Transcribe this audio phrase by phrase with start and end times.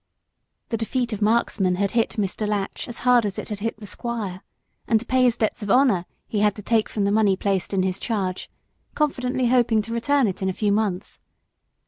[0.69, 2.47] The defeat of Marksman had hit Mr.
[2.47, 4.41] Latch as hard as it had hit the squire,
[4.87, 7.71] and to pay his debts of honour he had to take from the money placed
[7.71, 8.49] in his charge,
[8.95, 11.19] confidently hoping to return it in a few months.